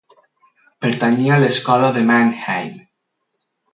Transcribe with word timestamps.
Pertanyia 0.85 1.35
a 1.35 1.37
l'Escola 1.43 1.93
de 1.99 2.03
Mannheim. 2.09 2.73